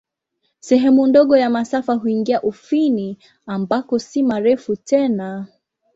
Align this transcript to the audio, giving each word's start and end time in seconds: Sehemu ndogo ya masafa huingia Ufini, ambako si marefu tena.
Sehemu 0.59 1.07
ndogo 1.07 1.37
ya 1.37 1.49
masafa 1.49 1.93
huingia 1.93 2.41
Ufini, 2.41 3.17
ambako 3.45 3.99
si 3.99 4.23
marefu 4.23 4.75
tena. 4.75 5.47